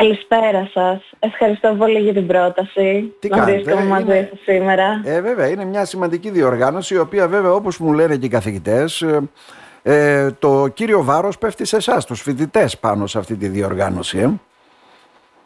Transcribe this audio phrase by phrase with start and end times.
[0.00, 1.10] Καλησπέρα σας.
[1.18, 3.14] Ευχαριστώ πολύ για την πρόταση.
[3.18, 5.02] Τι να κάνετε, βρίσκομαι μαζί είναι- σας σήμερα.
[5.04, 9.02] Ε, βέβαια, είναι μια σημαντική διοργάνωση, η οποία βέβαια όπως μου λένε και οι καθηγητές,
[9.02, 9.20] ε,
[9.82, 14.18] ε, το κύριο βάρος πέφτει σε εσάς, τους φοιτητές πάνω σε αυτή τη διοργάνωση.
[14.18, 14.30] Ε.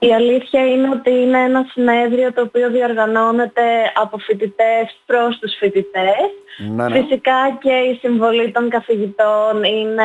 [0.06, 3.62] Η αλήθεια είναι ότι είναι ένα συνέδριο το οποίο διοργανώνεται
[3.94, 6.30] από φοιτητές προς τους φοιτητές.
[6.74, 7.01] Ναι, ναι.
[7.01, 10.04] Φυσικά και η συμβολή των καθηγητών είναι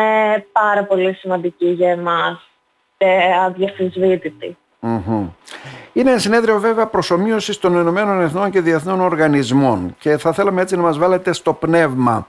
[0.52, 2.55] πάρα πολύ σημαντική για εμάς και
[3.46, 4.58] αδιαφυσβήτητη.
[4.80, 5.30] Μμμ.
[5.94, 10.76] Είναι ένα συνέδριο βέβαια προσωμείωσης των Ηνωμένων Εθνών και διεθνών οργανισμών και θα θέλαμε έτσι
[10.76, 12.28] να μας βάλετε στο πνεύμα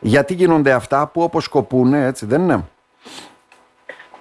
[0.00, 2.64] γιατί γίνονται αυτά που όπως σκοπούν, έτσι δεν είναι;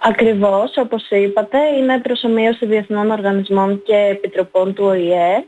[0.07, 5.45] Ακριβώς, όπως είπατε, είναι προσωμείωση διεθνών οργανισμών και επιτροπών του ΟΗΕ.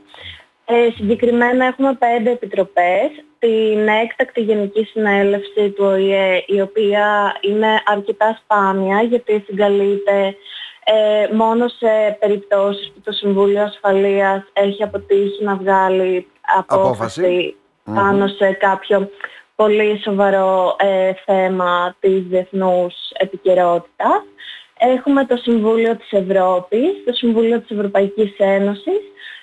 [0.65, 3.25] Ε, συγκεκριμένα έχουμε πέντε επιτροπές.
[3.39, 10.35] Την έκτακτη Γενική Συνέλευση του ΟΗΕ, η οποία είναι αρκετά σπάνια γιατί συγκαλείται
[10.83, 16.87] ε, μόνο σε περιπτώσεις που το Συμβούλιο Ασφαλείας έχει αποτύχει να βγάλει Απόφαση.
[16.87, 19.09] απόφαση πάνω σε κάποιο
[19.55, 24.23] πολύ σοβαρό ε, θέμα της διεθνούς επικαιρότητας.
[24.77, 29.01] Έχουμε το Συμβούλιο της Ευρώπης, το Συμβούλιο της Ευρωπαϊκής Ένωσης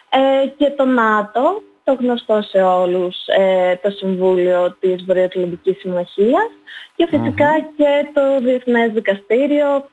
[0.08, 6.50] ε, και το ΝΑΤΟ, το γνωστό σε όλους ε, το Συμβούλιο της Βορειοατλαντικής Συμμαχίας
[6.96, 9.90] και φυσικά και το Διεθνές Δικαστήριο,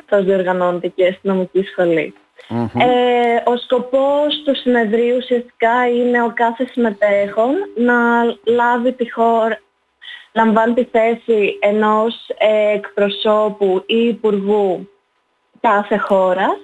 [0.00, 2.14] αυτό διοργανώνεται και στην νομική σχολή.
[2.48, 2.68] Μμμ.
[2.80, 7.94] Ε, ο σκοπός του συνεδρίου ουσιαστικά είναι ο κάθε συμμετέχον να
[8.44, 9.60] λάβει τη χώρα,
[10.32, 14.88] λαμβάνει τη θέση ενός ε, εκπροσώπου ή υπουργού
[15.60, 16.56] κάθε χώρας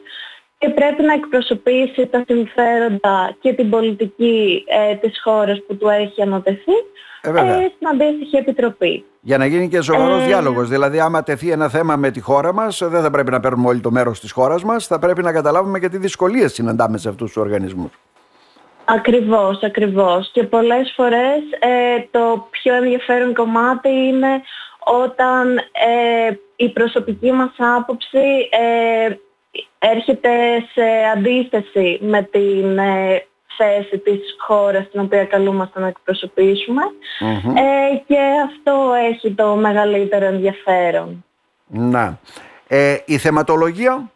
[0.59, 6.23] και πρέπει να εκπροσωπήσει τα συμφέροντα και την πολιτική ε, της χώρας που του έχει
[6.23, 6.73] ανατεθεί
[7.23, 7.61] Ε, βέβαια.
[7.61, 9.05] ε, στην αντίστοιχη επιτροπή.
[9.20, 10.69] Για να γίνει και σοβαρός Ε, διάλογος.
[10.69, 13.81] Δηλαδή, άμα τεθεί ένα θέμα με τη χώρα μας, δεν θα πρέπει να παίρνουμε όλοι
[13.81, 17.33] το μέρος της χώρας μας, θα πρέπει να καταλάβουμε και τι δυσκολίες συναντάμε σε αυτούς
[17.33, 17.91] τους οργανισμούς.
[18.84, 20.31] Ακριβώς, ακριβώς.
[20.33, 24.42] Και πολλές φορές ε, το πιο ενδιαφέρον κομμάτι είναι
[24.85, 29.14] όταν ε, η προσωπική μας άποψη ε,
[29.79, 30.30] έρχεται
[30.73, 30.85] σε
[31.17, 33.27] αντίθεση με την ε,
[33.57, 36.83] θέση της χώρας την οποία καλούμαστε να εκπροσωπήσουμε
[37.20, 37.57] Μμμ.
[37.57, 41.24] ε, και αυτό έχει το μεγαλύτερο ενδιαφέρον.
[41.67, 42.19] Να.
[42.69, 44.11] Ε, η θεματολογία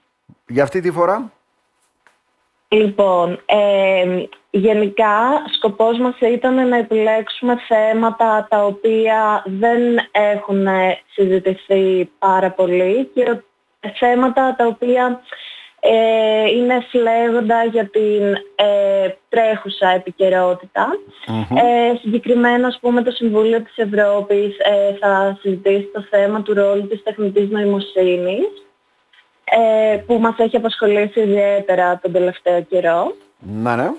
[0.47, 1.33] για αυτή τη φορά;
[2.69, 9.81] Λοιπόν, ε, γενικά σκοπός μας ήταν να επιλέξουμε θέματα τα οποία δεν
[10.11, 10.67] έχουν
[11.13, 13.43] συζητηθεί πάρα πολύ και
[13.99, 15.21] θέματα τα οποία
[15.85, 20.89] ε, είναι φλέγοντα για την ε, τρέχουσα επικαιρότητα.
[21.27, 21.57] Μμμ.
[21.57, 26.87] Ε, συγκεκριμένα, ας πούμε, το Συμβούλιο της Ευρώπης ε, θα συζητήσει το θέμα του ρόλου
[26.87, 28.49] της τεχνητής νοημοσύνης
[29.45, 33.15] ε, που μας έχει απασχολήσει ιδιαίτερα τον τελευταίο καιρό.
[33.39, 33.91] Να, ναι.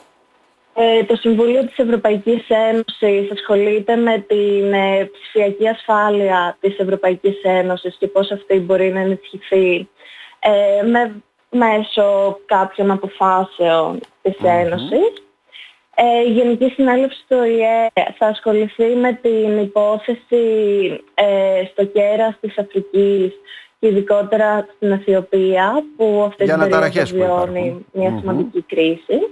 [0.75, 7.95] Ε, το Συμβούλιο της Ευρωπαϊκής Ένωσης ασχολείται με την ε, ψηφιακή ασφάλεια της Ευρωπαϊκής Ένωσης
[7.99, 9.89] και πώς αυτή μπορεί να ενισχυθεί
[10.39, 15.13] ε, με, μέσω κάποιων αποφάσεων της Ένωσης.
[15.95, 20.45] Ε, η Γενική Συνέλευση του ΟΗΕ θα ασχοληθεί με την υπόθεση
[21.13, 23.31] ε, στο κέρας της Αφρικής
[23.79, 27.85] και ειδικότερα στην Αιθιοπία που αυτή Για την περίοδο αναταραχές που βιώνει υπάρχουν.
[27.91, 28.19] μια Μμμ.
[28.19, 29.27] σημαντική κρίση.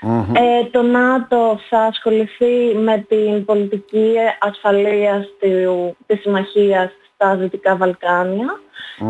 [0.00, 0.34] Μμμ.
[0.34, 8.60] Ε, το ΝΑΤΟ θα ασχοληθεί με την πολιτική ασφαλείας του, της συμμαχίας στα Δυτικά Βαλκάνια,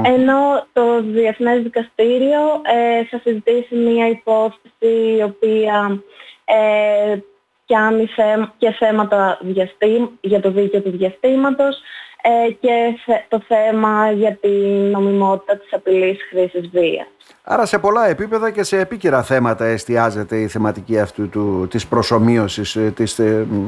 [0.04, 6.02] ενώ το Διεθνές Δικαστήριο ε, θα συζητήσει μια υπόθεση η οποία
[6.44, 7.18] ε,
[7.66, 11.80] πιάνει θέ- και θέματα διαστήμ, για το δίκαιο του διαστήματος
[12.22, 12.70] ε, και
[13.04, 17.06] θε- το θέμα για την νομιμότητα της απειλής χρήσης βίας.
[17.42, 22.76] Άρα σε πολλά επίπεδα και σε επίκαιρα θέματα εστιάζεται η θεματική αυτού του, της προσωμείωσης,
[22.76, 23.66] ε, της, ε, μ,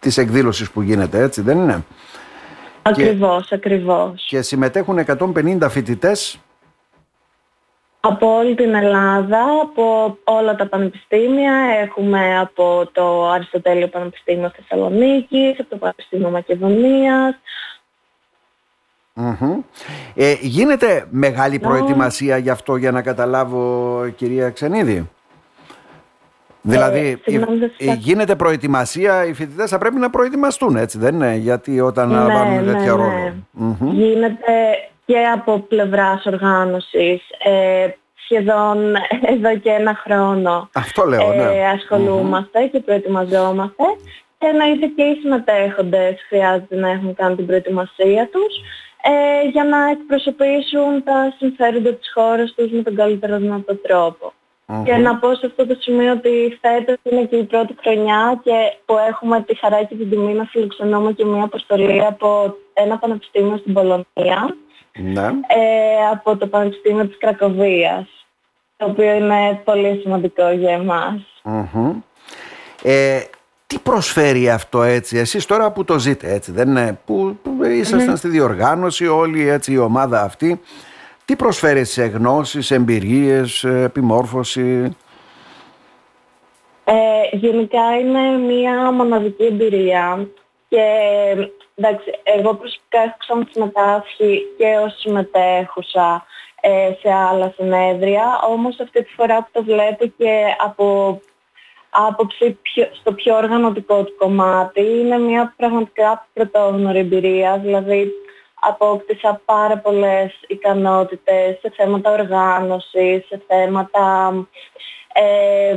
[0.00, 1.84] της εκδήλωσης που γίνεται, έτσι δεν είναι;
[2.82, 4.24] Ακριβώς, ακριβώς.
[4.28, 6.40] Και συμμετέχουν 150 φοιτητές.
[8.02, 15.68] Από όλη την Ελλάδα, από όλα τα πανεπιστήμια, έχουμε από το Αριστοτέλειο Πανεπιστήμιο Θεσσαλονίκης, από
[15.70, 17.34] το Πανεπιστήμιο Μακεδονίας.
[19.14, 19.58] Μμμ.
[20.14, 25.10] Ε, γίνεται μεγάλη προετοιμασία γι' αυτό για να καταλάβω κυρία Ξενίδη;
[26.62, 31.14] Δηλαδή συγγνώμη, δεν ε, σας- γίνεται προετοιμασία, οι φοιτητές θα πρέπει να προετοιμαστούν έτσι δεν
[31.14, 33.02] είναι, γιατί όταν Ναι, λαμβάνουν ναι, τέτοιο ναι.
[33.02, 33.34] ρόλο.
[33.50, 33.90] Μμμ.
[33.92, 34.42] Γίνεται
[35.10, 37.88] και από πλευράς οργάνωσης, ε,
[38.24, 38.94] σχεδόν
[39.34, 40.70] εδώ και ένα χρόνο.
[40.74, 41.42] Αυτό λέω, ναι.
[41.42, 43.84] ε, ασχολούμαστε και προετοιμαζόμαστε.
[44.38, 48.54] Και εννοείται και οι συμμετέχοντες χρειάζεται να έχουν κάνει την προετοιμασία τους.
[49.02, 53.74] ε, για να εκπροσωπήσουν τα συμφέροντα της χώρας τους με τον καλύτερο δυνατό
[54.84, 58.56] Και να πω σε αυτό το σημείο ότι φέτος είναι και η πρώτη χρονιά και
[58.84, 63.56] που έχουμε τη χαρά και την τιμή να φιλοξενούμε και μια αποστολή από ένα πανεπιστήμιο
[63.56, 64.56] στην Πολωνία.
[64.98, 65.26] Ναι.
[65.26, 68.26] Ε, από το Πανεπιστήμιο της Κρακοβίας,
[68.76, 71.42] το οποίο είναι πολύ σημαντικό για εμάς.
[72.82, 73.20] Ε,
[73.66, 78.16] τι προσφέρει αυτό έτσι, εσείς τώρα που το ζείτε έτσι, δεν είναι, που, που ησασταν
[78.16, 80.60] στη διοργάνωση όλη έτσι η ομάδα αυτή,
[81.24, 84.96] τι προσφέρει σε γνώσεις, εμπειρίες, επιμόρφωση;
[86.84, 90.28] Ε, γενικά είναι μια μοναδική εμπειρία
[90.68, 90.84] και
[91.80, 96.24] εντάξει, εγώ προσωπικά έχω ξανασυμμετάσχει και ως συμμετέχουσα
[96.60, 101.20] ε, σε άλλα συνέδρια, όμως αυτή τη φορά που το βλέπω και από
[101.90, 102.58] άποψη
[103.00, 108.12] στο πιο οργανωτικό του κομμάτι είναι μια πραγματικά πρωτόγνωρη εμπειρία, δηλαδή
[108.60, 114.32] απόκτησα πάρα πολλές ικανότητες σε θέματα οργάνωσης, σε θέματα
[115.12, 115.76] ε,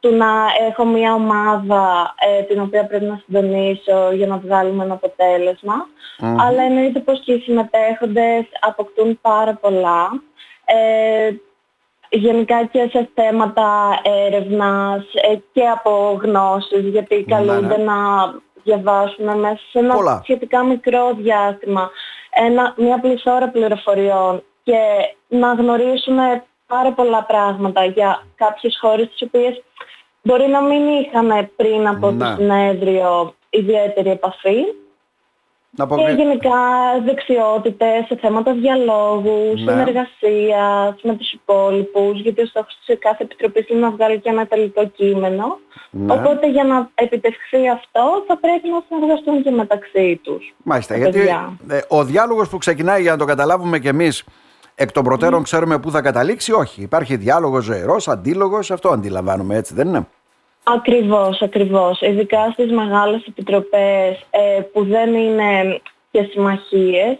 [0.00, 5.00] του να έχω μια ομάδα ε, την οποία πρέπει να συντονίσω για να βγάλουμε ένα
[6.20, 10.22] Αλλά εννοείται πως και οι συμμετέχοντες αποκτούν πάρα πολλά.
[10.64, 11.30] Ε,
[12.10, 17.84] γενικά και σε θέματα έρευνας ε, και από γνώσεις, γιατί ναι, καλούνται ναι.
[17.84, 17.94] να
[18.62, 21.90] διαβάσουμε μέσα σε ένα σχετικά μικρό διάστημα
[22.30, 24.78] ένα, μια πληθώρα πληροφοριών και
[25.28, 29.62] να γνωρίσουμε πάρα πολλά πράγματα για κάποιες χώρες τις οποίες
[30.22, 32.34] μπορεί να μην είχαμε πριν από το ναι.
[32.36, 34.64] συνέδριο ιδιαίτερη επαφή
[35.70, 36.60] να Και γενικά
[37.04, 39.58] δεξιότητες σε θέματα διαλόγου, ναι.
[39.58, 44.46] συνεργασίας με τους υπόλοιπους, γιατί ο στόχος της κάθε επιτροπής είναι να βγάλει και ένα
[44.46, 45.58] τελικό κείμενο.
[45.90, 46.12] Ναι.
[46.12, 50.54] Οπότε για να επιτευχθεί αυτό θα πρέπει να συνεργαστούν και μεταξύ τους.
[50.62, 51.20] Μάλιστα, γιατί
[51.68, 54.24] ε, ο διάλογος που ξεκινάει για να το καταλάβουμε κι εμείς
[54.80, 56.82] εκ των προτέρων ξέρουμε πού θα καταλήξει, όχι.
[56.82, 60.06] Υπάρχει διάλογος ζωηρός, αντίλογος, αυτό αντιλαμβάνουμε έτσι δεν είναι;
[60.62, 62.00] Ακριβώς, ακριβώς.
[62.00, 65.80] Ειδικά στις μεγάλες επιτροπές ε, που δεν είναι
[66.10, 67.16] και συμμαχίες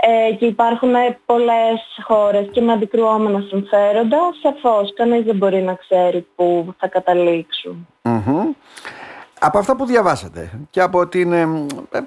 [0.00, 0.92] ε, και υπάρχουν
[1.26, 7.86] πολλές χώρες και με αντικρουόμενα συμφέροντα, σαφώς κανείς δεν μπορεί να ξέρει πού θα καταληξουν
[9.40, 11.48] Από αυτά που διαβάσατε και από την ε,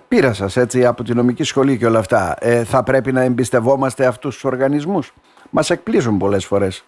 [0.07, 4.05] πείρα σας, έτσι, από την νομική σχολή και όλα αυτά, ε, θα πρέπει να εμπιστευόμαστε
[4.05, 5.13] αυτούς τους οργανισμούς;
[5.49, 6.83] Μας εκπλήσουν πολλές φορές.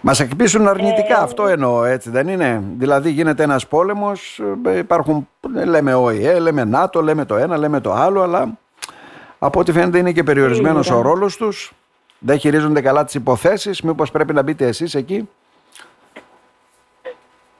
[0.00, 5.28] Μας εκπίσουν αρνητικά, ε, αυτό εννοώ, έτσι δεν είναι; Δηλαδή γίνεται ένας πόλεμος, ε, υπάρχουν,
[5.64, 8.58] λέμε ΟΗΕ, λέμε ΝΑΤΟ, λέμε το ένα, λέμε το άλλο, αλλά
[9.38, 11.72] από ό,τι φαίνεται είναι και περιορισμένος ο ρόλος τους.
[12.18, 13.82] Δεν χειρίζονται καλά τις υποθέσεις.
[13.82, 15.28] Μήπως πρέπει να μπείτε εσείς εκεί;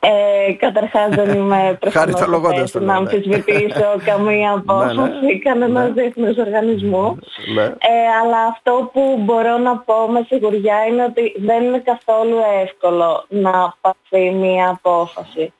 [0.08, 5.38] Ε, καταρχάς δεν είμαι προφανώς να αμφισβητήσω καμία απόφαση ναι, ναι.
[5.38, 5.93] κανένας ναι.
[5.93, 7.19] διεθνούς οργανισμού.
[7.55, 7.62] Ναι.
[7.62, 13.25] Ε, αλλά αυτό που μπορώ να πω με σιγουριά είναι ότι δεν είναι καθόλου εύκολο
[13.29, 15.53] να πάρθει μία απόφαση.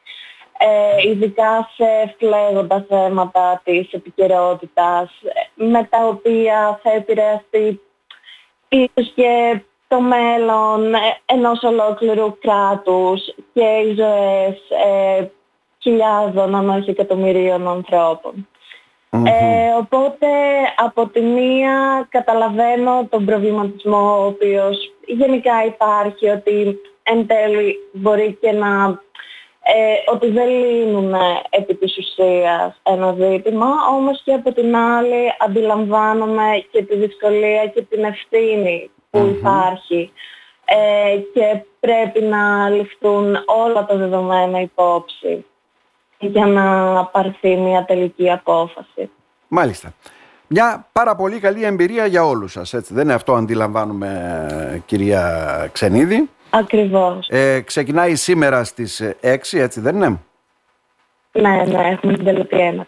[0.59, 5.11] Ε, ειδικά σε φλέγοντα θέματα της επικαιρότητας,
[5.55, 7.81] με τα οποία θα επηρεαστεί
[8.69, 10.95] ίσως και το μέλλον
[11.27, 14.57] ενός ολόκληρου κράτους και οι ζωές
[14.87, 15.31] ε,
[15.83, 17.85] χιλιάδων αν όχι εκατομμυρίων
[19.11, 20.27] Ε, οπότε
[20.77, 28.53] από τη μία καταλαβαίνω τον προβληματισμό ο οποίος γενικά υπάρχει ότι εν τέλει μπορεί και
[28.53, 29.01] να
[29.69, 31.15] ε, ότι δεν λύνουν
[31.51, 33.67] επί της ουσίας ένα ζήτημα,
[33.97, 40.13] όμως και από την άλλη αντιλαμβάνομαι και τη δυσκολία και την ευθύνη που υπάρχει
[40.65, 45.45] ε, και πρέπει να ληφθούν όλα τα δεδομένα υπόψη
[46.19, 49.11] για να πάρθει μια τελική απόφαση.
[49.49, 49.93] Μάλιστα.
[50.47, 52.95] Μια πάρα πολύ καλή εμπειρία για όλους σας, έτσι.
[52.95, 56.31] Δεν είναι αυτό αντιλαμβάνουμε κυρία Ξενίδη.
[56.51, 57.29] Ακριβώς.
[57.31, 60.21] Ε, ξεκινάει σήμερα στις 6, έτσι δεν είναι;
[61.33, 62.87] Ναι, ναι, έχουμε την τελική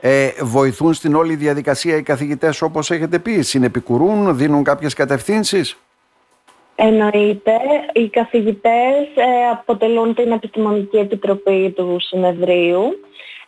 [0.00, 5.76] ε, βοηθούν στην όλη διαδικασία οι καθηγητές όπως έχετε πει, συνεπικουρούν, δίνουν κάποιες κατευθύνσεις.
[6.74, 7.52] Εννοείται,
[7.92, 13.00] οι καθηγητές ε, αποτελούν την Επιστημονική Επιτροπή του Συνεδρίου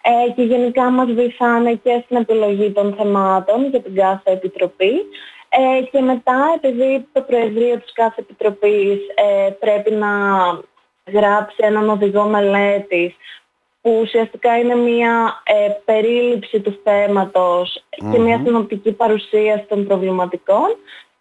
[0.02, 4.92] ε, και γενικά μας βοηθάνε και στην επιλογή των θεμάτων για την κάθε επιτροπή.
[5.48, 10.08] Ε, και μετά επειδή το Προεδρείο της κάθε επιτροπής ε, πρέπει να
[11.12, 13.16] γράψει έναν οδηγό μελέτης
[13.82, 20.76] που ουσιαστικά είναι μια ε, περίληψη του θεματος και μια συνοπτική παρουσίαση των προβληματικών,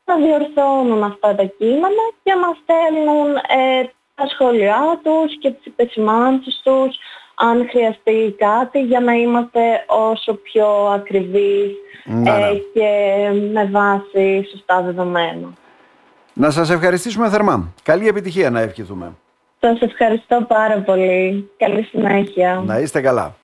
[0.05, 3.83] θα διορθώνουν αυτά τα κείμενα και μας στέλνουν ε,
[4.15, 6.97] τα σχόλιά τους και τις επισημάνσεις τους
[7.35, 11.71] αν χρειαστεί κάτι για να είμαστε όσο πιο ακριβείς
[12.05, 12.29] Ναι, ναι.
[12.29, 12.89] ε, και
[13.53, 15.53] με βάση σωστά δεδομένα.
[16.33, 17.73] Να σας ευχαριστήσουμε θερμά.
[17.83, 19.13] Καλή επιτυχία να ευχηθούμε.
[19.63, 21.49] Σας ευχαριστώ πάρα πολύ.
[21.57, 22.63] Καλή συνέχεια.
[22.65, 23.35] Να είστε καλά.